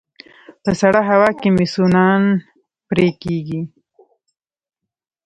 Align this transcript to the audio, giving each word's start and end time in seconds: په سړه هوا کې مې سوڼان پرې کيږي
په 0.63 0.71
سړه 0.81 1.01
هوا 1.09 1.29
کې 1.39 1.49
مې 1.55 1.65
سوڼان 1.73 2.23
پرې 2.87 3.07
کيږي 3.21 3.61